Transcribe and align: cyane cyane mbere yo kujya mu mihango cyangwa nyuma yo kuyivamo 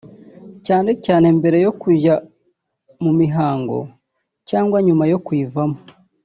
cyane 0.65 0.91
cyane 1.05 1.27
mbere 1.37 1.57
yo 1.65 1.71
kujya 1.81 2.15
mu 3.03 3.11
mihango 3.19 3.77
cyangwa 4.49 4.77
nyuma 4.85 5.03
yo 5.11 5.19
kuyivamo 5.25 5.77